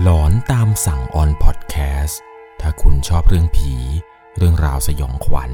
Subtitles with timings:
[0.00, 2.20] หลอนตามสั่งออนพอดแคสต์
[2.60, 3.72] ถ้าคุณชอบเรื่องผี
[4.38, 5.52] เรื่องราวสยองขวัญ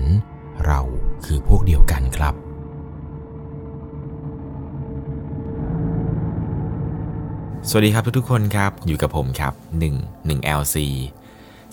[0.66, 0.80] เรา
[1.24, 2.34] คือพวกเดียวกันครับ
[7.68, 9.54] สวัสดีครับทุกๆคนครับ อยู่กับผมครับ
[9.92, 10.76] 1 1 LC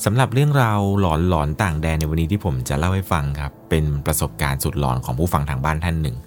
[0.06, 6.18] สำหรับเรื่องราวหลอนหลอนต่างแดนในวันนี้ที่ผมจะเล่าให้ฟังครับ เป็นประสบการณ์สุดหลอนของผู้ฟังทางบ้านท่านหนึ่ง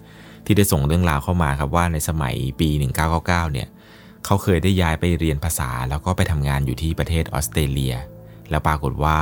[0.45, 2.69] ที่ได้ส่งเรื่องราวเข้ามาครับว่าในสมัยปี
[3.11, 3.69] 1999 เนี่ย
[4.25, 7.95] เขาเคยได้ย้ายไปเรียนภาษาแล้วก็ไปทำงานอยู่ที่ประเทศออสเตรเลีย
[8.51, 9.21] แล้วปรากฏว่า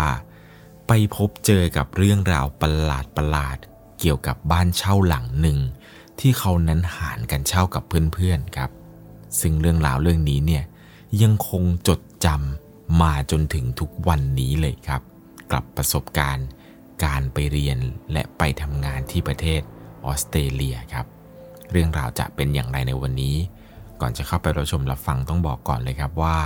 [0.89, 3.59] ไปพบเจอกับเรื่องราวประหลาดประหลาด
[4.01, 5.59] เกี่ยวกับบ้านเช่าหลังหนึ่ง
[6.21, 8.71] ที่เขานั้นหารกันเช่ากับเพื่อนๆครับ
[9.41, 10.65] ซึ่งเรื่องราวเรื่องนี้เนี่ย
[11.23, 15.03] ยังคงจดจำมาจนถึงทุกวันนี้เลยครับ
[15.51, 16.49] กลับประสบการณ์
[17.05, 17.79] การไปเรียน
[18.13, 19.61] และไปทำงานที่ประเทศ
[20.05, 21.07] ออสเตรเลียครับ
[21.73, 23.37] เรื่องราวจะเป็นอย่างไรในวันนี้
[24.01, 26.39] ก่อนจะเข้าไปรับชมรับฟังต้องบอกก่อนเลยครับว่า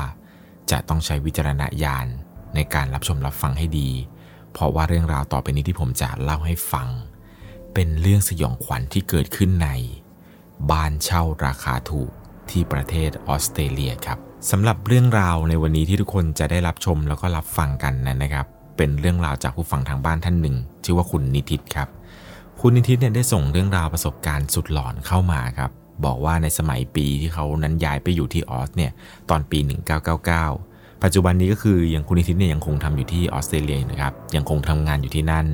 [0.70, 2.06] จะต้องใช้วิจารณญาณ
[2.54, 3.90] ในการรับชมรับฟังให้ดี
[4.52, 6.88] เพราะว่าเรื่องราวต่อไปนี้ที่ผมจะเล่าให้ฟัง
[7.74, 9.68] เป็นเรื่องสยองขวัญที่เกิดขึ้นใน
[10.70, 12.10] บ้านเช่าราคาถูก
[12.50, 14.18] ที่ประเทศออสเตรเลียครับ
[14.50, 21.88] สำหรับเรื่องราวในวันนี้ที่ทุกคนจะได้รับชมแล้วก็รับฟังกันนั้นนะครับ เป็นเรื่องราวจากผู้ฟังทางบ้านท่านหนึ่ง ชื่อว่าคุณนิติตครับ
[22.60, 25.70] คุณนิติตเนี่ยได้ส่งเรื่องราวประสบการณ์สุดหลอนเข้ามาครับ
[26.04, 28.92] บอกว่าในสมัยปีที่เขานั้นย้ายไปอยู่ที่ออสเนี่ย
[29.30, 29.58] ตอนปี
[30.30, 35.46] 1999 ปัจจุบันนี้ก็คืออยังคุณนิติเนี่ยยังคงทำอยู่ที่ออสเตรเลียนะครับยังคงทำงานอยู่ที่นั่น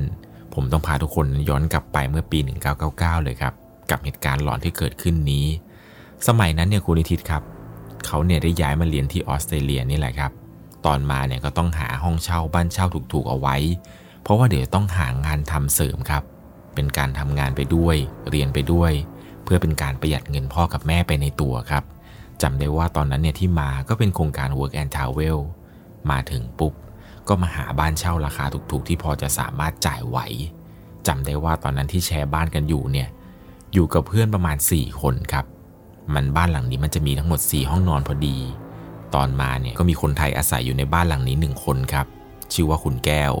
[0.53, 2.39] ผมต้องพาทุกคนย้อนกลับไปเมื่อปี
[2.81, 3.53] 1999 เลยครับ
[3.91, 5.45] กับเหตุการณ์หลอนที่เกิดขึ้นนี้
[6.27, 7.43] สมัยนั้นเนี่ยคุณนิติครับ
[8.05, 10.31] เขาเนี่ยได้ย้ายมาเรียนที่ออสเตรเลียนี่แหละครับ
[10.85, 13.55] ตอนมาเนี่ยก็ต้องหาห้องเช่าบ้านเช่าถูกๆเอาไว้
[14.21, 16.23] เพราะว่าเดี๋ยวต้องหางานทำเสริมครับ
[16.75, 17.95] เป็นการทำงานไปด้วย
[18.29, 18.91] เรียนไปด้วย
[19.47, 21.83] เพื่อเป็นการประหยัดเงินพ่อกับแม่ไปในตัวครับ
[22.41, 25.37] จำได้ว่าตอนนั้นเนี่ยที่มาก็เป็นโครงการ Work and Travel
[26.11, 26.73] มาถึงปุ๊บ
[27.27, 30.17] ก็มาหาบ้านเช่าราคาถูกๆ ที่พอจะสามารถจ่ายไหว
[31.07, 33.07] จำได้ว่าตอนนั้นที่แชร์บ้านกันอยู่เนี่ย
[33.73, 35.45] อยู่กับเพื่อนประมาณ 4 คนครับ
[36.13, 38.37] มันบ้านหลังนี้มันจะมีทั้งหมด 4 ห้องนอนพอดี
[39.15, 42.05] ตอนมาเนี่ยก็มีคนไทยอาศัยอยู่ในบ้านหลังนี้ 1 คนครับ
[42.53, 43.33] ชื่อว่าคุณแก้ว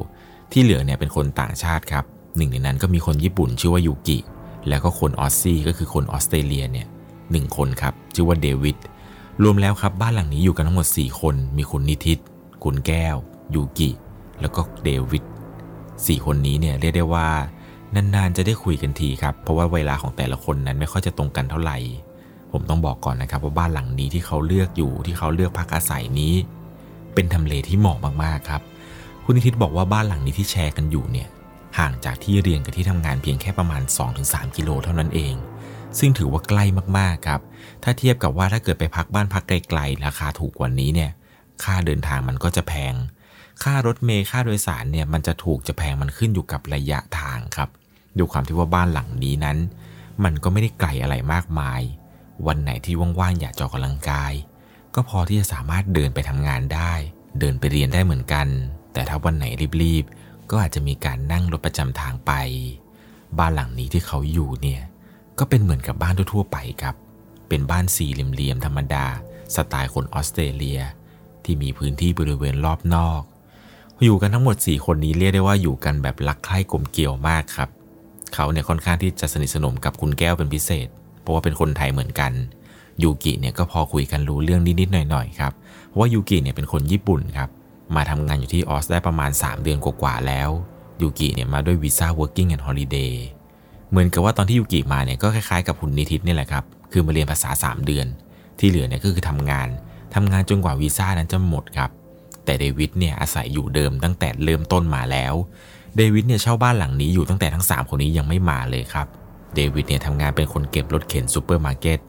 [0.51, 2.05] ที่เหลือเนี่ยเป็นคนต่างชาติครับ
[2.37, 4.19] หนึ่งในนั้นก็มีคนญี่ปุ่นชื่อว่ายูกิ
[4.67, 6.87] แล้วก็คนออสซี่ก็คือคนออสเตรเลียเนี่ย
[7.31, 8.77] หนึ่งคนครับ ชื่อว่าเดวิด
[9.43, 12.19] รวมแล้วครับบ้านหลังนี้อยู่กันทั้งหมด 4 คน มีคุณนิติต
[12.63, 13.15] คุณแก้ว
[13.55, 13.89] ยูกิ
[14.41, 15.23] แล้วก็เดวิด
[16.05, 17.27] สี่คนนี้เนี่ยเรียกได้ว่า
[17.95, 21.77] นานๆจะได้คุยกันทีครับ เพราะว่าเวลาของแต่ละคนนั้นไม่ค่อยจะตรงกันเท่าไหร่
[22.51, 26.33] ผมต้องบอกก่อนนะครับว่าบ้านหลังนี้ที่เขาเลือกอยู่ที่เขาเลือกพักอาศัยนี้
[27.13, 28.61] เป็นทำเลที่เหมาะมากๆครับ
[29.23, 31.27] คุณนิติตบอกว่าบ้านหลังนี้ที่แชร์กันอยู่เนี่ย
[31.77, 33.81] ห่างจากที่เรียนกับที่ทำงานเพียงแค่ประมาณ
[34.19, 35.35] 2-3 กิโลเท่านั้นเอง
[35.99, 36.63] ซึ่งถือว่าใกล้
[36.97, 37.41] มากๆครับ
[37.83, 41.11] ถ้าเทียบกับว่าถ้าเกิดไปพักบ้านพักไกลๆราคาถูกกว่านี้เนี่ย
[41.63, 42.93] ค่าเดินทางมันก็จะแพง
[43.63, 47.69] ค่ารถเมล์ค่าโดยสารเนี่ยมันจะถูกจะแพงมันขึ้นอยู่กับระยะทางครับ
[48.17, 49.57] ดูความที่ว่าบ้านหลังนี้นั้น
[50.23, 51.81] มันก็ไม่ได้ไกลอะไรมากมาย
[52.47, 54.33] วันไหนที่ว่างๆอยากจอกกำลังกาย
[54.95, 56.93] ก็พอที่จะสามารถเดินไปทำงานได้
[57.39, 58.47] เดินไปเรียนได้เหมือนกัน
[58.93, 59.45] แต่ถ้าวันไหน
[59.81, 60.05] รีบ
[60.49, 62.31] ก็อาจจะมีการนั่งรถประจำทางไป
[63.39, 64.81] บ้านหลังนี้ที่เขาอยู่เนี่ย
[65.39, 66.95] ก็เป็นเหมือนกับบ้านทั่วๆไปครับ
[67.49, 69.05] เป็นบ้านสี่เหลี่ยมๆธรรมดา
[69.55, 70.79] สไตล์คนออสเตรเลีย
[71.43, 73.21] ที่มีพื้นที่บริเวณรอบนอก
[74.03, 77.69] อยู่กันทั้งหมด 4 คนนี้เรียกได้ว่าอยู่กันแบบรักใคร่กลมเกลี่ยวมากครับ
[78.33, 80.87] เขาเนี่ยค่อนข้างที่จะสนิทสนมกับคุณแก้วเป็นพิเศษ
[81.21, 82.31] เพราะว่าเป็นคนไทยเหมือนกัน
[83.03, 85.53] ยูกิเนี่ยก็พอคุยกันรู้เรื่องนิดๆหน่อยๆครับ
[85.87, 87.49] เพราะว่ายูกิเนี่ยเป็นคนญี่ปุ่นครับ
[87.95, 90.49] มาทำงานอยู่ที่ออสได้ประมาณ 3 เดือนกว่าๆแล้ว
[91.01, 93.13] ยูกิเนี่ยมาด้วยวีซ่า working and holiday
[93.89, 98.05] เหมือนกับว่าตอนที่ยูกิมาเนี่ยก็คล้ายๆกับคุณนิติตนี่แหละครับ คือมาเรียนภาษา 3 เดือน
[98.59, 99.67] ที่เหลือเนี่ยก็คือทำงาน
[100.15, 101.89] ทำงานจนกว่าวีซ่านั้นจะหมดครับ
[102.45, 105.33] แต่เดวิดเนี่ยอาศัยอยู่เดิมตั้งแต่เริ่มต้นมาแล้ว
[105.95, 109.07] เดวิดเนี่ยเช่าบ้านหลังนี้อยู่ตั้งแต่ทั้ง 3 คนนี้ยังไม่มาเลยครับ
[109.55, 111.99] เดวิดเนี่ยทำงานเป็นคนเก็บรถเข็นซูเปอร์มาร์เก็ต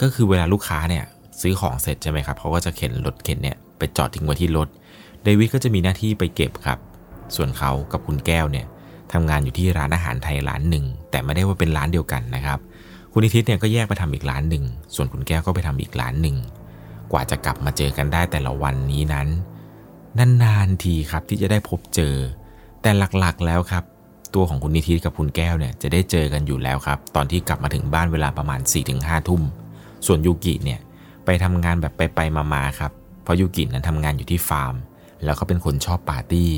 [0.00, 1.04] ก็คือเวลาลูกค้าเนี่ย
[1.40, 4.68] ซื้อของเสร็จใช่ไหมครับเขาก็จะเข็นรถเข็นเนี่ยไปจอดทิ้งไว้ที่รถ
[5.26, 6.78] เดวิดก็จะมีหน้าที่ไปเก็บครับ
[7.36, 8.66] ส่วนเขากับคุณแก้วเนี่ย
[9.12, 12.58] ทำงานอยู่ที่ร้านอาหารไทยร้านหนึ่ง แต่ไม่ได้ว่าเป็นร้านเดียวกันนะครับ
[13.12, 14.64] คุณนิติเนี่ยก็แยกไปทำอีกร้านหนึ่ง
[14.94, 16.36] ส่วนคุณแก้วก็ไปทำอีกร้านหนึ่ง
[17.12, 19.28] กว่าจะกลับมาเจอกันได้แต่ละวันนี้นั้น
[20.42, 22.14] นานๆทีครับที่จะได้พบเจอ
[22.82, 23.84] แต่หลักๆแล้วครับ
[24.34, 29.42] ตัวของคุณนิติกับคุณแก้วเนี่ยจะได้เจอกันอยู่แล้วครับ ตอนที่กลับมาถึงบ้านเวลาประมาณ4ี่ถึงห้าทุ่ม
[30.06, 30.80] ส่วนยูกิเนี่ย
[31.24, 32.92] ไปทำงานแบบไปๆมาๆครับ
[33.22, 34.74] เพราะยูกินั้นทำงานอยู่ที่ฟาร์ม
[35.26, 36.50] แล้วก็เป็นคนชอบปาร์ตี้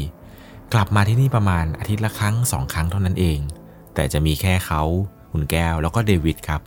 [0.73, 3.39] กลับมาที่นี่ประมาณอาทิตย์ละครั้งสองครั้งเท่านั้นเอง
[3.95, 4.83] แต่จะมีแค่เขา
[5.33, 6.61] คุณแก้วแล้วก็เดวิดครับ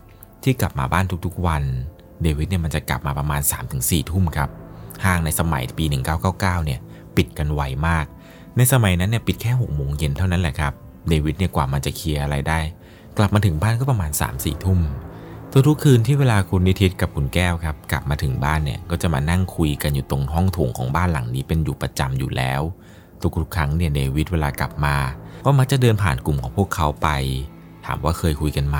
[0.44, 1.64] ที่กลับมาบ้านทุกๆวัน
[2.22, 3.42] เดวิดเนี่ยมันจะกลับมาประมาณ
[3.76, 4.50] 3-4 ทุ่มครับ
[5.06, 6.80] ห้างในสมัยปี 1999 เนี่ย
[7.18, 8.06] ปิดกันไวมาก
[8.58, 10.74] ในสมัยนั้นเนี่ยปิดแค่6โมงเย็นเท่านั้นแหละครับ
[11.10, 12.60] เดวิดเนี่ยกว่ามันจะเคลียร์อะไรได้
[13.18, 14.80] กลับมาถึงบ้านก็ประมาณ 3-4 ทุ่ม
[15.54, 22.62] ทุกๆคืนที่เวลาคุณนิติตกับคุณแก้วครับ กลับมาถึงบ้านเนี่ยก็จะมานั่งคุยกันอยู่ตรงห้องโถงของบ้านหลังนี้เป็นอยู่ประจำอยู่แล้ว
[23.22, 24.96] ทุกๆครั้งเนี่ยเดวิดเวลากลับมา
[25.46, 27.10] ก็มักจะเดินผ่านกลุ่มของพวกเขาไป
[27.86, 28.80] ถามว่าเคยคุยกันไหม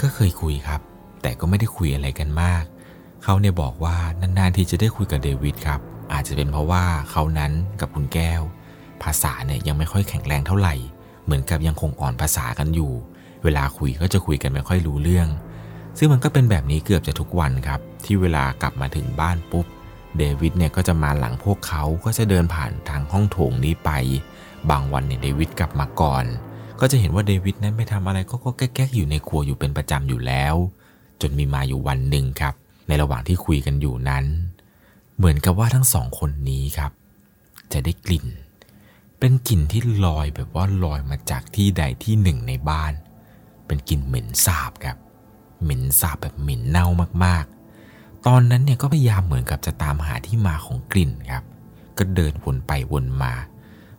[0.00, 0.80] ก็เคยคุยครับ
[1.22, 2.62] แต่ก็ไม่ได้คุยอะไรกันมาก
[3.24, 5.80] เขาเนี่ยบอกว่านานๆที่จะได้คุยกับเดวิดครับ
[6.12, 8.42] อาจจะเป็นเพราะว่าเขานั้นกับคุณแก้ว
[9.02, 10.74] ภาษาเนี่ยยังไม่ค่อยแข็งแรงเท่าไหร่
[11.24, 12.92] เหมือนกับยังคงอ่อนภาษากันอยู่
[13.44, 15.28] เวลาคุยก็จะคุยกันไม่ค่อยรู้เรื่อง
[15.98, 19.66] ซึ่งมันก็เป็นแบบนี้เกือบจะทุกวันครับ ที่เวลากลับมาถึงบ้านปุ๊บ
[20.18, 23.90] เดวิดเนี่ยก็จะมาหลังพวกเขาก็จะเดินผ่านทางห้องโถงนี้ไป
[24.70, 26.24] บางวันเนี่ยเดวิดกลับมาก่อน
[26.80, 30.54] ก็จะเห็นว่าเดวิดนั้นไปทำอะไรก็ก็แก๊กๆอยู่ในครัวอยู่เป็นประจำอยู่แล้ว
[31.20, 32.54] จนมีมาอยู่วันหนึ่งครับ
[32.88, 34.24] ในระหว่างที่คุยกันอยู่นั้น
[35.16, 36.92] เหมือนกับว่าทั้งสองคนนี้ครับ
[37.72, 38.26] จะได้กลิ่น
[39.18, 42.92] เป็นกลิ่นที่ลอยแบบว่าลอยมาจากที่ใดที่หนึ่งในบ้าน
[43.66, 44.96] เป็นกลิ่นเหม็นสาบครับ
[45.62, 46.86] เหม็นสาบแบบเหม็นเน่า
[47.24, 51.44] มากๆ ตอนนั้นเนี่ยก็พยายามเหมือนกับจะตามหาที่มาของกลิ่นครับ
[51.98, 53.32] ก็เดินวนไปวนมา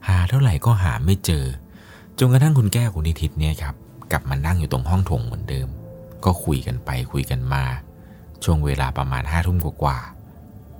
[0.07, 1.45] หาเท่าไหร่ก็หาไม่เจอ
[2.19, 3.75] จนกระทั่งคุณแก้วคุณนิทิตเนี่ยครับ
[4.11, 5.67] กลับมานั่งอยู่ตรงห้องโถงเหมือนเดิม
[6.25, 7.63] ก็คุยกันไปคุยกันมา
[8.43, 9.97] ช่วงเวลาประมาณห้าทุ่มกว่า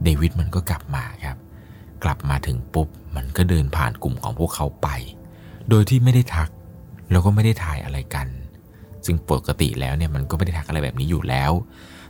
[0.03, 1.37] เดวิดมันก็กลับมาครับ
[2.03, 4.87] กลับมาถึงปุ๊บ มันก็เดินผ่านกลุ่มของพวกเขาไป
[5.69, 6.49] โดยที่ไม่ได้ทัก
[7.11, 8.27] แล้วก็ไม่ได้ถ่ายอะไรกัน
[9.05, 11.51] ซึ่งปกติแล้วเนี่ยมันก็ไม่ได้ทักอะไรแบบนี้อยู่แล้ว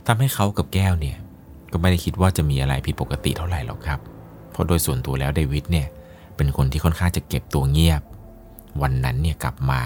[0.06, 1.16] ทำให้เขากับแก้วเนี่ย
[1.72, 4.00] ก็ไม่ได้คิดว่าจะมีอะไรผิดปกติเท่าไหร่หรอกครับ
[4.50, 5.86] เพราะโดยส่วนตัวแล้วเดวิดเนี่ย
[6.36, 8.02] เป็นคนที่ค่อนข้างจะเก็บตัวเงียบ
[8.82, 9.80] วันนั้นเนี่ยกลับมา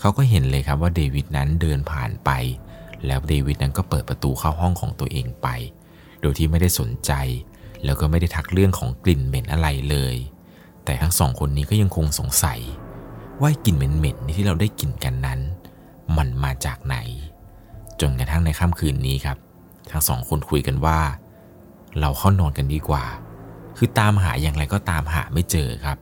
[0.00, 2.30] เขาก็เห็นเลยครับว่าเดวิดนั้นเดินผ่านไป
[3.06, 5.48] แล้วเดวิดนั้นก็เปิดประตูเข้าห้องของตัวเองไป
[6.20, 7.12] โดยที่ไม่ได้สนใจ
[7.84, 10.16] แล้วก็ไม่ได้ทักเรื่องของกลิ่นเหม็นอะไรเลย
[10.84, 12.60] แต่ทั้งสองคนนี้ก็ยังคงสงสัย
[13.40, 15.40] ว่ากลิ่นเหม็นๆที่เราได้กลิ่นกันนั้น
[16.66, 16.96] จากไหน
[18.00, 19.38] จนกระทั่งในค่ำคืนนี้ครับ
[19.90, 21.00] ทั้งสองคนคุยกันว่า
[22.00, 23.04] เราเข้านอนกันดีกว่า
[23.76, 25.98] คือตามหาอย่างไรก็ตามหาไม่เจอครับ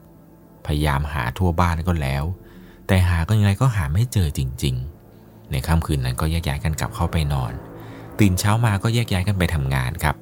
[0.65, 2.23] พยายามหาทั่วบ้านก็แล้ว
[2.87, 4.75] แต่หาก็ยังไงก็หาไม่เจอจริง
[5.13, 7.53] ๆ ในค่ำคืนนั้นก็แยกย้ายกันกลับเข้าไปนอน
[8.19, 10.15] ตื่นเช้ามาก็แยกย้ายกันไปทำงานครับ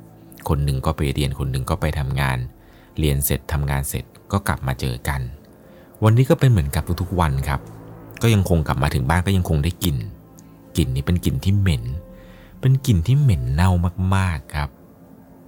[0.50, 2.38] คนหนึ่งก็ไปเรียนคนหนึ่งก็ไปทำงาน
[3.00, 5.22] เรียนเสร็จทำงานเสร็จก็กลับมาเจอกัน
[6.04, 7.62] วันนี้ก็เป็นเหมือนกับทุกๆวันครับ
[8.22, 9.98] ก็ยังคงกลับมาถึงบ้านก็ยังคงได้กลิ่น
[10.78, 11.84] กลิ่นนี้เป็นกลิ่นที่เหม็น
[12.62, 13.72] เป็นกลิ่นที่เหม็นเน่า
[14.16, 14.70] มากๆครับ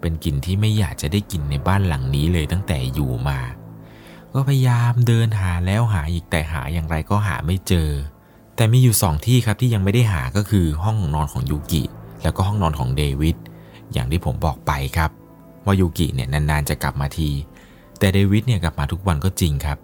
[0.02, 3.40] เป็นกลิ่นที่ไม่อยากจะได้กลิ่นในบ้านหลังนี้เลยตั้งแต่อยู่มา
[4.34, 7.90] ก็พยายามเดินหาแล้วหาอีกแต่หาอย่างไรก็หาไม่เจอ
[8.56, 11.84] แต่มีอยู่สองที่ครับที่ยังไม่ได้หาก็คือห้องนอนของยูกิ
[12.24, 13.36] แล้วก็ห้องนอนของเดวิด
[13.94, 15.12] อย่างที่ผมบอกไปครับ
[15.66, 17.30] ว่ายูกิเนี่ยนานๆจะกลับมาที
[18.00, 19.78] แต่เดวิดเนี่ยกลับมาทุกวันก็จริงครับ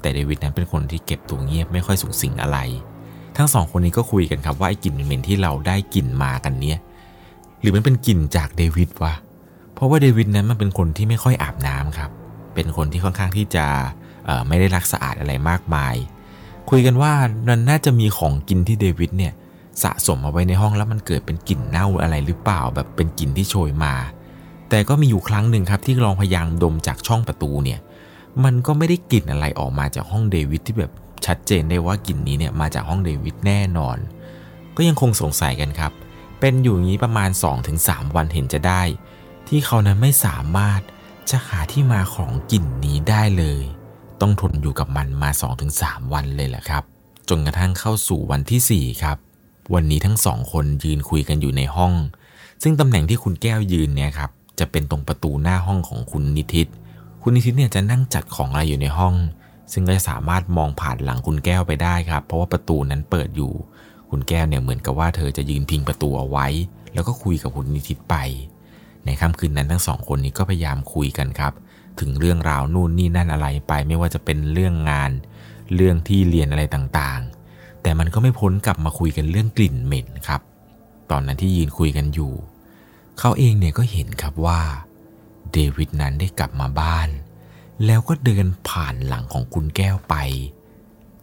[0.00, 2.58] แต่เดวิดนั้นเป็นคนที่เก็บตัวเงียบไม่ค่อยสูงสิงอะไร
[3.38, 6.78] ทั้งสองคนนี้ก็คุยกันครับว่าไอ้กลิ่นเหม็นที่เราได้กลิ่นมากันเนี่ย
[7.60, 9.14] หรือมันเป็นกลิ่นจากเดวิดวะ
[9.74, 12.10] เพราะว่าเดวิดนั้นมันเป็นคนที่ไม่ค่อยอาบน้ำครับ
[12.54, 13.66] เป็นคนที่ค่อนข้างที่จะ
[14.48, 15.94] ไม่ได้รักสะอาดอะไรมากมาย
[16.70, 17.12] คุยกันว่า
[17.48, 19.32] มันน่าจะมีของกินที่เดวิดเนี่ย
[19.82, 23.94] สะสมเอาไว้ในห้องแล้วมันเกิดเป็นกลิ่นเน่าอะไรหรือเปล่าแบบเป็นกลิ่นที่โชยมา
[24.68, 27.80] แต่ก็มีอยู่ครั้งหนึ่งครับที่ลองพยายามดมจากช่องประตูเนี่ย
[28.44, 30.92] มันก็ไม่ได้กลิ่นอะไรออกมาจากห้องเดวิดที่แบบ
[31.26, 33.98] ชัดเจนได้ว่ากลิ่นนี้เนี่ยมาจากห้องเดวิดแน่นอน
[34.76, 35.92] ก็ยังคงสงสัยกันครับ
[36.40, 37.30] เป็นอยู่อย่างนี้ประมาณ
[37.72, 38.82] 2-3 วันเห็นจะได้
[39.48, 40.80] ที่เขานั้นไม่สามารถ
[41.30, 43.62] จะหาที่มาของกลิ่นนี้ได้เลย
[44.20, 45.30] ต้องทนอยู่กับมันมา
[45.70, 46.82] 2-3 วันเลยแหละครับ
[47.28, 49.16] จนกระทั่งเข้าสู่วันที่ 4 ครับ
[49.74, 51.94] วันนี้ทั้งสองคนยืนคุยกันอยู่ในห้อง
[52.62, 56.68] ซึ่งตำแหน่งที่คุณแก้วยืนเนี่ยครับจะเป็นตรงประตูหน้าห้องของคุณนิติต
[57.22, 59.14] คุณนิติตเนี่ยจะนั่งจัดของอะไรอยู่ในห้อง
[59.72, 63.52] ซึ่งก็จะสามารถมองผ่านหลังคุณแก้วไปได้ครับ เพราะว่าประตูนั้นเปิดอยู่
[64.10, 66.46] คุณแก้วเนี่ยเหมือนกับว่าเธอจะยืนพิงประตูเอาไว้
[66.94, 68.14] แล้วก็คุยกับคุณนิติตไป
[69.04, 71.52] ในค่ำคืนนั้นทั้งสองคนนี้ก็พยายามคุยกันครับ
[72.00, 75.10] ถึงเรื่องราวนู่นนี่นั่นอะไรไป ไม่ว่าจะเป็นเรื่องงาน
[75.74, 80.40] เรื่องที่เรียนอะไรต่างๆ แต่มันก็ไม่พ้นกลับมาคุยกันเรื่องกลิ่นเหม็นครับ
[81.10, 82.32] ตอนนั้นที่ยืนคุยกันอยู่
[83.18, 84.60] เขาเองเนี่ยก็เห็นครับว่า
[85.52, 87.08] เดวิดนั้นได้กลับมาบ้าน
[87.86, 90.14] แล้วก็เดินผ่านหลังของคุณแก้วไป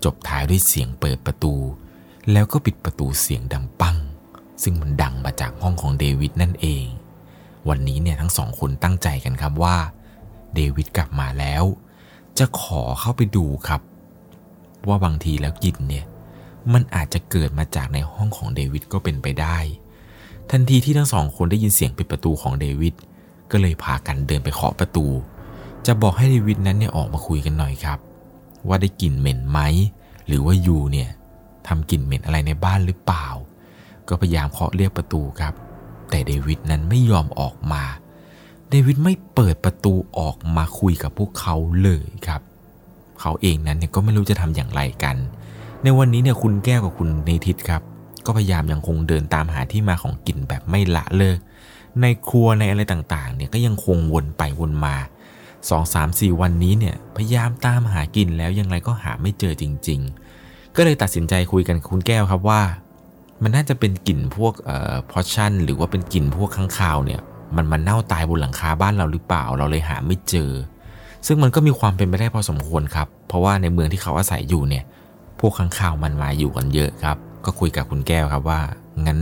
[0.04, 1.54] จบท้ายด้วยเสียงเปิดประตู
[2.32, 3.98] แล้วก็ปิดประตูเสียงดังปัง
[4.64, 6.86] ซึ่งมันดังมาจากห้องของเดวิดนั่นเอง
[7.70, 9.78] วันนี้เนี่ยทั้งสองคนตั้งใจกันครับว่า
[10.56, 11.64] เดวิดกลับมาแล้ว
[12.38, 13.82] จะขอเข้าไปดูครับ
[14.88, 16.06] ว่าบางทีแล้วกลิ่นเนี่ย
[16.74, 19.58] มันอาจจะเกิดมาจากในห้องของเดวิดก็เป็นไปได้
[20.52, 22.96] ทันทีที่ทั้งสองคนได้ยินเสียงปิดประตูของเดวิด
[23.52, 25.06] ก็ก็เลยพากันเดินไปเคาะประตู
[25.86, 28.00] จะบอกให้เดวิดนั้นเนี่ยออกมาคุยกันหน่อยครับ
[28.68, 29.60] ว่าได้กลิ่นเหม็นไหม
[30.28, 31.10] หรือว่ายูเนี่ย
[31.68, 33.28] ทำกลิ่นเหม็นอะไรในบ้านหรือเปล่า
[34.08, 35.54] ก็พยายามเคาะเรียกประตูครับ
[36.10, 37.84] แต่เดวิดนั้นไม่ยอมออกมา
[38.70, 42.42] เดวิดไม่เปิดประตูออกมาคุยกับพวกเขาเลยครับ
[43.22, 45.16] เขาเองนั้นเนี่ยก็ไม่รู้จะทำอย่างไรกัน
[45.84, 47.82] ในวันนี้เนี่ยคุณแก้วกับคุณเนทิตครับ
[48.26, 51.40] ก็พยายามยังคงเดินตามหาที่มาของกลิ่นแบบไม่ละเลิก
[52.02, 54.96] ในครัวในอะไรต่างๆเนี่ยก็ยังคงวนไปวนมา
[55.70, 60.00] สองสามสี่วันนี้เนี่ยพยายามตามหากินแล้วยังไงก็หาไม่เจอจริง
[60.38, 62.62] ๆ ก็เลยตัดสินใจคุยกันคุณแก้วครับว่า
[63.44, 67.22] มันน่าจะเป็นกลิ่นพวกเอ่อพอชั่น หรือว่าเป็นกลิ่นพวกข้างคาวเนี่ย
[67.56, 70.52] มันมันเน่าตายบนหลังคาบ้านเราหรือเปล่าเราเลยหาไม่เจอ
[71.28, 74.84] ซึ่งมันก็มีความเป็นไปได้พอสมควรครับ เพราะว่าในเมืองที่เขาอาศัยอยู่เนี่ย
[75.40, 78.60] พวกข้างคาวมันมาอยู่กันเยอะครับ ก็คุยกับคุณแก้วครับว่า
[79.06, 79.20] งั้น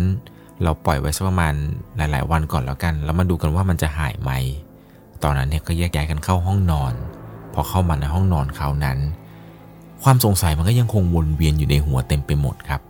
[0.63, 1.53] เราปล่อยไว้สักประมาณ
[1.97, 4.31] หลาย ๆ วันก่อนแล้วกัน แล้วมาดูกันว่ามันจะหายไหม
[5.24, 6.94] ตอนนั้นเนี่ยก็แยกย้ายกันเข้าห้องนอน
[7.53, 9.00] พอเข้ามาในห้องนอนเขานั้น
[10.03, 12.82] ความสงสัยมันก็ยังคงวนเวียนอยู่ในหัวเต็มไปหมดครับ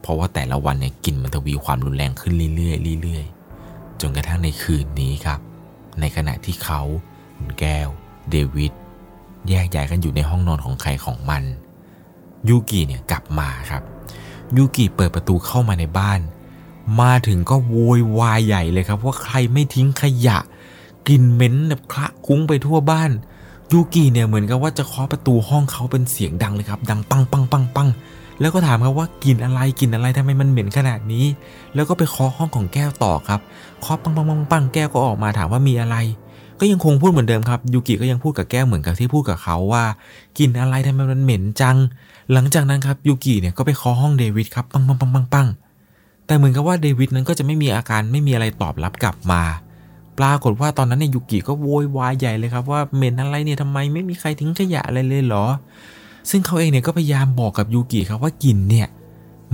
[0.00, 5.40] เพราะว่าแต่ละวันเนี่ยกลิ่นมันทวีความรุนแรงขึ้นเรื่อยๆเรื่อยๆจนกระทั่งในคืนนี้ครับ
[6.00, 6.80] ในขณะที่เขา
[7.36, 7.88] คุณแก้ว
[8.30, 8.72] เดวิด
[9.48, 11.42] แยกย้ายกันอยู่ในห้องนอนของใครของมัน
[12.48, 13.82] ยูกิเนี่ยกลับมาครับ
[14.56, 16.20] ยูกิเปิดประตูเข้ามาในบ้าน
[17.00, 20.38] มาถึงก็โวยวายใหญ่เลยครับ ว่าใครไม่ทิ้งขยะ
[21.08, 23.10] กลิ่นเหม็นแบบคละคุ้งไปทั่วบ้าน
[23.72, 27.88] ยูกิเนี่ยเหมือนกับว่าจะเคาะประตูห้องเขาเป็นเสียงดังเลยครับ ดังปังปังปังปัง
[28.40, 31.24] แล้วก็ถามครับว่ากลิ่นอะไรกลิ่นอะไรทำไมมันเหม็นขนาดนี้
[31.74, 33.40] แล้วก็ไปเคาะห้องของแก้วต่อครับ
[33.80, 35.96] เคาะปังปังปังปังแก้วก็ออกมาถามว่ามีอะไร
[36.60, 39.84] ก็ยังคงพูดเหมือนเดิมครับยูกิก็ยังพูดกับแก้วเหมือนกับที่พูดกับเขาว่า
[40.38, 41.76] กลิ่นอะไรทำไมมันเหม็นจัง
[42.32, 45.46] หลังจากนั้นครับยูกิเนี่ยก็ไปเคาะห้องเดวิดครับปังปังปังปังปัง
[46.26, 49.42] แต่เหมือนกับว่าเดวิดนั้นก็จะไม่มีอาการไม่มีอะไรตอบรับกลับมา
[50.18, 55.44] ปรากฏว่าตอนนั้นเนี่ยยูกิก็โวยวายใหญ่เลยครับว่าเหม็นอะไรเนี่ยทำไมไม่มีใครทิ้งขยะอะไรเลยเหรอ
[56.30, 58.88] ซึ่งเขาเองเนี่ยก็พยายามบอกกับยูกิครับว่ากลิ่นเนี่ย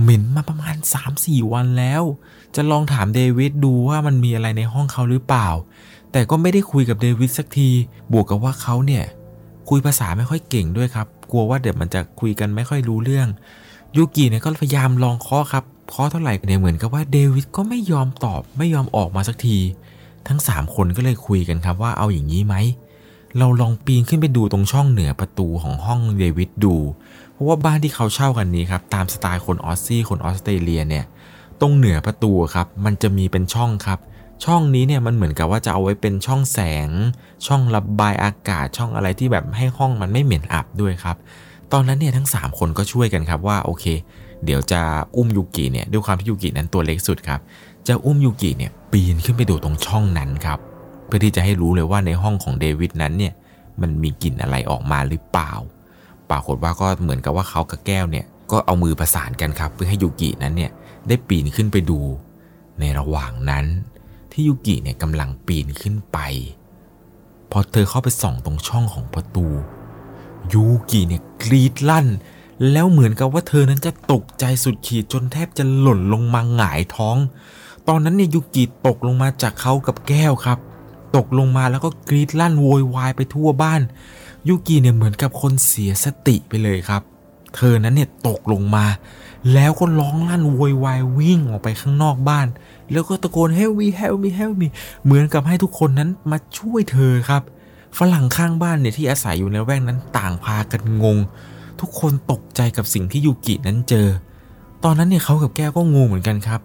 [0.01, 0.75] เหม็นมาประมาณ
[1.13, 2.03] 3-4 วันแล้ว
[2.55, 5.47] จะลองถามเดวิดดูว่ามันมีอะไรในห้องเขาหรือเปล่า
[6.11, 7.69] แต่ก็ไม่ได้คุยกับเดวิดสักที
[8.11, 9.03] บวกกับว่าเขาเนี่ย
[9.69, 13.27] คุยภาษาไม่ค่อยเก่งด้วยครับ กลัวว่าเดี๋ยวมันจะคุยกันไม่ค่อยรู้เรื่อง
[13.95, 19.57] ยูกิเนี่ยก็พยายามลองเคาะครับเคาะเท่าไหร่เนี่ยเหมือนกับว่าเดวิดก็ไม่ยอมตอบไม่ยอมออกมาสักที
[20.27, 22.55] ทั้ง 3 คนก็เลยคุยกันครับว่าเอาอย่างนี้ไหม
[23.37, 26.75] เราลองปีนขึ้นไปดูตรงช่องเหนือประตูของห้องเดวิดดู
[27.31, 31.05] เพราะว่าบ้านที่เขาเช่ากันนี้ครับตามสไตล์คนออสซี่คนออสเตรเลียเนี่ย
[31.61, 33.99] ตรงเหนือประตูครับมันจะมีเป็นช่องครับ
[34.45, 36.89] ช่องนี้เนี่ยมันเหมือนกับว่าจะเอาไว้เป็นช่องแสง
[37.47, 41.17] ช่องระบายอากาศช่องอะไรที่แบบให้ห้องมันไม่เหม็นอับด้วยครับ
[41.71, 43.85] ตอนนั้นเนี่ยทั้ง 3 คนก็ช่วยกันครับว่าโอเค
[44.45, 44.81] เดี๋ยวจะ
[45.15, 47.39] อุ้มยูกิเนี่ยด้วยความที่ยูกินั้นตัวเล็กสุดครับ
[47.87, 50.59] จะอุ้มยูกิเนี่ยปีนขึ้นไปดูตรงช่องนั้นครับ
[51.05, 53.33] เพื่อที่จะให้รู้เลยว่าในห้องของเดวิดนั้นเนี่ย
[53.81, 55.51] มันมีกลิ่นอะไรออกมาหรือเปล่า
[56.29, 60.71] ปรากฏว่าก็เหมือนกับว่าเขากับแก้วเนี่ยก็เอามือประสานกันครับ เพื่อให้ยูกินั้นเนี่ย
[61.07, 61.99] ได้ปีนขึ้นไปดู
[62.79, 63.65] ในระหว่างนั้น
[64.31, 66.17] ที่ยูกิเนี่ยกำลังปีนขึ้นไป
[67.51, 69.47] พอเธอเข้าไปส่องตรงช่องของประตู
[70.53, 72.07] ยูกิเนี่ยกรีดลั่น
[72.71, 77.17] แล้วเหมือนกับว่าเธอนั้นจะตกใจสุดขีดจนแทบจะหล่นลงมาหงายท้อง
[77.87, 80.59] ตอนนั้นเนี่ยยูกิตกลงมาจากเขากับแก้วครับ
[81.15, 83.81] ตกลงมาแล้วก็กรีดลั่นโวยวายไปทั่วบ้าน
[84.47, 87.01] ยูกิเนี่ยเหมือนกับคนเสียสติไปเลยครับ
[87.55, 88.85] เธอนั้นเนี่ยตกลงมา
[89.53, 92.47] แล้วก็ร้องลั่นโวยวายวิ่งออกไปข้างนอกบ้าน
[92.91, 94.67] แล้วก็ตะโกน help me help me help me
[95.03, 97.41] เหมือนกับให้ทุกคนนั้นมาช่วยเธอครับ
[97.97, 101.17] ฝรั่งข้างบ้านเนี่ยที่อาศัยอยู่ในแวกนั้นต่างพากันงง
[101.79, 104.07] ทุกคนตกใจกับสิ่งที่ยูกินั้นเจอ
[104.83, 106.61] ตอนนั้นเนี่ยเขากับแก้วก็งงเหมือนกันครับ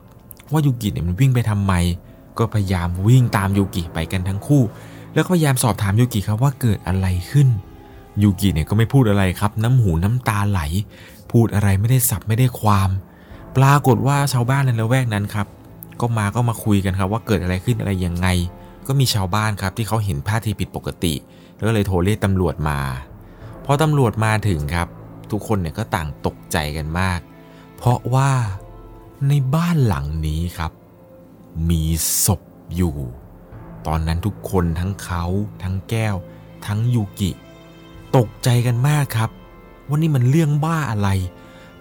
[0.53, 1.73] ว่ายูกิเนี่ยมันวิ่งไปทำไม
[2.39, 4.63] ก็พยายามวิ่งตามยูกิไปกันทั้งคู่
[5.15, 7.49] แล้วก็พยายามสอบถามยูกิครับว่าเกิดอะไรขึ้น
[8.23, 10.61] ยูกิเนี่ยก็ไม่พูดอะไรครับ น้ำหูน้ำตาไหล
[11.33, 12.91] พูดอะไรไม่ได้สับไม่ได้ความ
[13.57, 15.47] ปรากฏว่าชาวบ้านในละแวกนั้นครับ
[16.01, 18.29] ก็มาก็มาคุยกันครับ ว่าเกิดอะไรขึ้นอะไรยังไง
[18.87, 21.15] ก็มีชาวบ้านครับที่เขาเห็นท่าทีผิดปกติ
[21.55, 22.79] แล้วก็เลยโทรเรียกตำรวจมา
[23.65, 24.89] พอตำรวจมาถึงครับ
[25.31, 27.21] ทุกคนเนี่ยก็ต่างตกใจกันมาก
[27.77, 28.31] เพราะว่า
[29.29, 30.73] ในบ้านหลังนี้ครับ
[31.71, 31.83] มี
[32.25, 32.41] ศพ
[32.77, 32.95] อยู่
[33.87, 35.25] ตอนนั้นทุกคนทั้งเขา
[35.63, 36.17] ทั้งแก้ว
[36.67, 37.31] ทั้งยูกิ
[38.17, 39.31] ตกใจกันมากครับ
[39.89, 41.09] ว่านี่มันเรื่องบ้าอะไร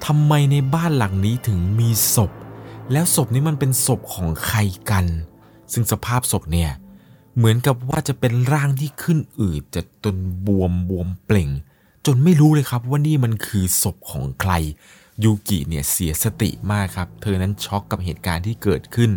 [0.06, 2.32] ทำไมในบ้านหลังนี้ถึงมีศพ
[2.92, 5.06] แล้วศพนี้มันเป็นศพของใครกัน
[5.72, 6.72] ซึ่งสภาพศพเนี่ย
[7.36, 10.16] เหมือนกับว่าจะเป็นร่างที่ขึ้นอืดจะจน
[10.48, 11.50] บวมบวมเปล่ง
[12.06, 14.52] จนไม่รู้เลยครับว่านี่มันคือศพของใคร
[15.24, 19.12] ยูกิเนี่ยเสียสติมากครับ เธอนั้นช็อกกับเหตุการณ์ที่เกิดขึ้น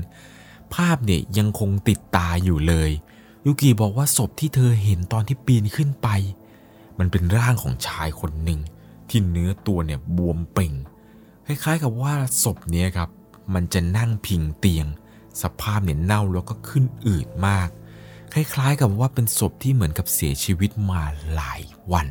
[0.74, 6.08] ภาพเนี่ยยังคงติดตาอยู่เลยยยุกิบอกว่าศพที่เธอเห็นตอนที่ปีนขึ้นไป
[6.98, 8.60] มันเป็นร่างของชายคนหนึ่ง
[9.08, 10.72] ที่เนื้อตัวเนี่ยบวมเป่ง
[11.46, 13.10] คล้ายๆกับว่าศพเนี้ยครับ
[13.54, 14.86] มันจะนั่งพิงเตียง
[15.42, 17.68] สภาพเนี่ยเน่าแล้วก็ขึ้นอืดมาก
[18.32, 21.02] คล้ายๆกับว่าเป็นศพที่เหมือนกับเสียชีวิตมา
[21.34, 21.62] หลาย
[21.92, 22.08] วัน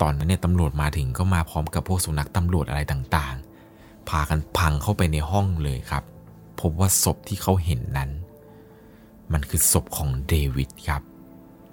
[0.00, 6.04] ตอนนั้นเนี่ยตำรวจมาถึงก็มาพร้อมกับพวกสุนัขตำรวจอะไรต่างๆ พากันพังเข้าไปในห้องเลยครับ
[6.60, 8.10] พบว่าศพที่เขาเห็นนั้น
[9.32, 11.02] มันคือศพของเดวิดครับ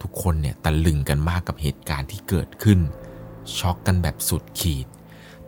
[0.02, 2.80] ทุกคนเนี่ยตะลึงกันมากกับเหตุการณ์ที่เกิดขึ้น
[3.58, 4.88] ช็อกกันแบบสุดขีด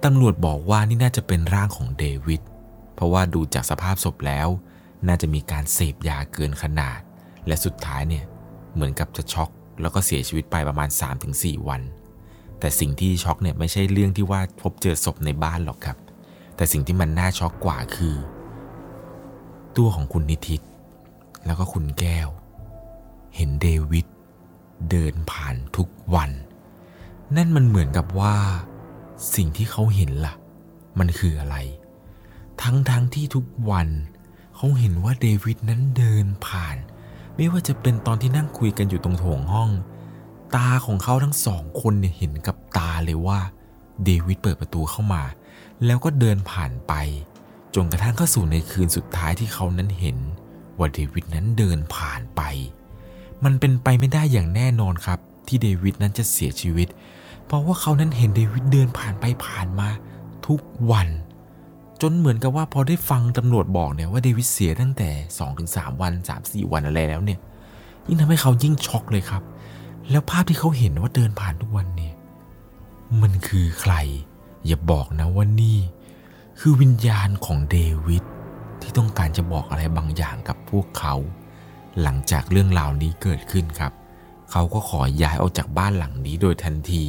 [0.04, 2.42] ตำรวจบอกว่านี่น่าจะเป็นร่างของเดวิด
[2.96, 4.48] เพราะว่าดูจากสภาพศพแล้ว
[5.08, 7.00] น่าจะมีการเสพยาเกินขนาด
[7.48, 8.26] และสุดท้ายเนี่ย
[8.74, 9.50] เหมือนกับจะช็อก
[9.82, 10.90] แล้วก็เสียชีวิตไปประมาณ
[11.28, 11.82] 3-4 วัน
[12.60, 15.98] แต่สิ่งที่ช็อกเนี่ยไม่ใช่เรื่องที่ว่าพบเจอศพในบ้านหรอกครับ
[16.56, 18.16] แต่สิ่งที่มันน่าช็อกกว่าคือ
[19.78, 20.62] ตัวของคุณนิติต
[21.46, 22.30] แล้วก็คุณแก้ว
[23.36, 24.08] เห็นเดวิด
[24.90, 26.32] เดินผ่านทุกวัน
[27.36, 28.36] นั่นมันเหมือนกับว่า
[29.36, 30.34] สิ่งที่เขาเห็นล่ะ
[31.00, 31.56] มันคืออะไร
[32.62, 33.88] ทั้งทั้งที่ทุกวัน
[34.56, 36.76] เขาเห็นว่าเดวิดนั้นเดินผ่าน
[37.36, 39.70] ไม่ว่าจะเป็นตอนที่นั่งคุยกันอยู่ตรงโถงห้อง
[40.56, 43.40] ตาของเขาทั้งสองคนเนี่ยเห็นกับตาเลยว่า
[44.06, 45.24] เดวิดเปิดประตูเข้ามา
[45.86, 46.94] แล้วก็เดินผ่านไป
[47.76, 50.18] จนกระทั่งเข้าสู่ในคืนสุดท้ายที่เขานั้นเห็น
[50.78, 52.42] ว่าเดวิดนั้นเดินผ่านไป
[53.44, 56.88] มันเป็นไปไม่ได้อย่างแน่นอนครับ ที่เดวิดนั้นจะเสียชีวิต
[57.46, 59.90] เพราะว่าเขานั้นเห็นเดวิดเดินผ่านไปผ่านมา
[60.48, 60.60] ทุก
[60.92, 61.08] วัน
[62.02, 65.10] จนเหมือนกับว่าพอได้ฟังตำรวจบอกเนี่ยว่าเดวิดเสียตั้งแต่
[65.56, 67.40] 2-3 วัน 3-4 วันอะไรแล้วเนี่ย
[68.08, 69.44] ยิ่งทำให้เขายิ่งช็อกเลยครับ
[70.10, 72.14] แล้วภาพที่เขาเห็นว่าเดินผ่านทุกวันเนี่ย
[73.22, 73.94] มันคือใคร
[74.66, 75.78] อย่าบอกนะว่านี่
[76.60, 78.24] คือวิญญาณของเดวิด
[78.82, 81.16] ที่ต้องการจะบอกอะไรบางอย่างกับพวกเขา
[82.02, 83.92] หลังจากเรื่องราวนี้เกิดขึ้นครับ
[84.52, 87.04] เขาก็ขอย้ายออกจากบ้านหลังนี้โดยทันที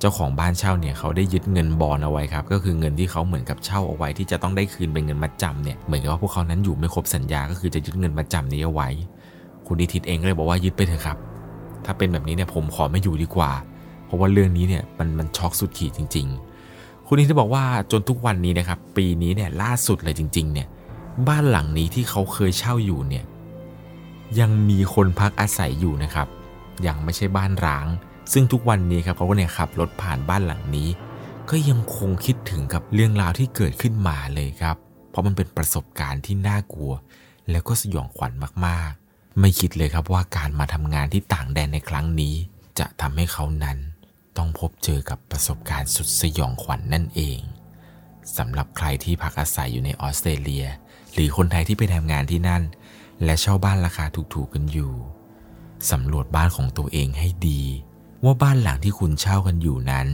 [0.00, 8.88] เจ้าของบ้านเช่าเนี่ยเขาได้ยึดเงินบอลเอาไว้ครับ ก็คือเงินที่เขาเหมือนกับเช่าเอาไว้ที่จะต้องได้คืนเป็นเงินมัดจำเนี่ยเหมือนกับว่าพวกเขานั้นอยู่ไม่ครบสัญญาก็คือจะยึดเงินมัดจำนี้เอาไว้
[9.66, 11.18] คุณนิติตเองก็เลยบอกว่ายึดไปเถอะครับ
[11.84, 13.52] ถ้าเป็นแบบนี้เนี่ยผมขอไม่อยู่ดีกว่า
[14.06, 16.26] เพราะว่าเรื่องนี้เนี่ยมันมันช็อกสุดขีดจริง
[16.66, 20.68] ๆ คุณนิติบอกว่าจนทุกวันนี้นะครับ ปีนี้เนี่ยล่าสุดเลยจริง ๆ เนี่ย
[21.28, 23.24] บ้านหลังนี้ที่เขาเคยเช่าอยู่เนี่ย
[24.40, 26.28] ยังมีคนพักอาศัยอยู่นะครับ
[26.86, 27.86] ยังไม่ใช่บ้านร้าง
[28.32, 30.88] ซึ่งทุกวันนี้ครับเขาก็เนี่ยขับรถผ่านบ้านหลังนี้
[31.50, 34.76] ก็ยังคงคิดถึงกับเรื่องราวที่เกิดขึ้นมาเลยครับ
[35.10, 36.92] เพราะมันเป็นประสบการณ์ที่น่ากลัว
[37.50, 38.32] แล้วก็สยองขวัญ
[38.66, 39.03] มากๆ
[39.40, 42.34] ไม่คิดเลยครับว่าการมาทำงานที่ต่างแดนในครั้งนี้
[42.78, 43.78] จะทำให้เขานั้น
[44.36, 47.40] ต้องพบเจอกับประสบการณ์สุดสยองขวัญนนั่นเอง
[48.36, 50.66] สำหรับใครที่พักอาศัยอยู่ในออสเตรเลีย
[51.12, 52.62] หรือคนไทยที่ไปทำงานที่นั่น
[53.24, 54.92] และเช่าบ้านราคาถูกๆกันอยู่
[55.90, 57.62] สำรวจบ้านของตัวเองให้ดี
[58.24, 60.08] ว่าบ้านหลังที่คุณเช่ากันอยู่นั้น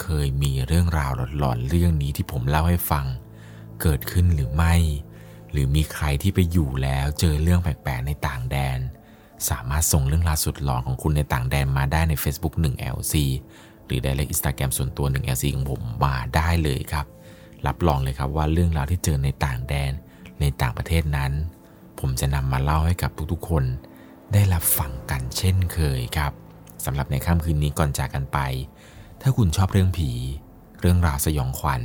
[0.00, 3.04] เคยมีเรื่องราวหลอนๆเรื่องนี้ที่ผมเล่าให้ฟัง
[3.82, 4.74] เกิดขึ้นหรือไม่
[5.52, 8.78] หรือมีใครที่ไปอยู่แล้วเจอเรื่องแปลกๆในต่างแดน
[9.50, 13.14] สามารถส่งเรื่องราวสุดหลอนของคุณในต่างแดนมาได้ใน Facebook 1LC
[13.86, 17.06] หรือ Direct Instagram ส่วนตัว 1LC ของผมมาได้เลยครับ
[17.66, 19.92] รับรองเลยครับว่าเรื่องราวที่เจอในต่างแดน
[20.40, 21.32] ในต่างประเทศนั้น
[22.00, 23.64] ผมจะนำมาเล่าให้กับทุกๆคน
[24.32, 26.32] ได้รับฟังกันเช่นเคยครับ
[26.84, 28.38] สำหรับในค่ำคืนนี้ก่อนจากกันไป
[29.22, 30.10] ถ้าคุณชอบเรื่องผี
[30.80, 31.82] เรื่องราวสยองขวัญ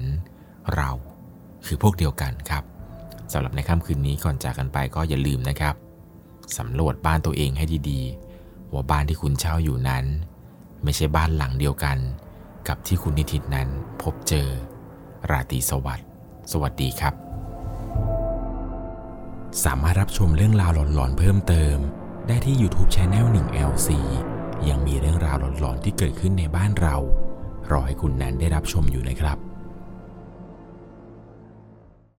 [0.75, 0.91] เรา
[1.65, 2.63] คือพวกเดียวกันครับ
[3.31, 5.75] สำหรับในค่ำคืนนี้ก่อนจากกันไปก็อย่าลืมนะครับ
[6.57, 10.05] สำรวจบ้านตัวเองให้ดีๆ ว่าบ้านที่คุณเช่าอยู่นั้น
[10.83, 11.97] ไม่ใช่บ้านหลังเดียวกัน
[12.67, 13.67] กับที่คุณนิติตนั้น
[14.01, 14.47] พบเจอ
[15.29, 16.07] ราตรีสวัสดิ์
[16.51, 17.13] สวัสดีครับ
[19.65, 21.77] สามารถรับชมเรื่องราวหลอนๆเพิ่มเติม
[22.27, 23.89] ได้ที่ YouTube Channel 1LC
[24.69, 26.95] ยังมีเรื่องราวหลอนๆที่เกิดขึ้นในบ้านเรา
[27.71, 29.50] รอให้คุณแนนได้รับชมอยู่นะครับ